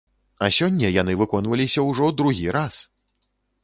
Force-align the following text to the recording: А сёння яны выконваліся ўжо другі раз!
А 0.45 0.47
сёння 0.59 0.87
яны 1.01 1.13
выконваліся 1.21 1.87
ўжо 1.91 2.13
другі 2.23 2.47
раз! 2.61 2.85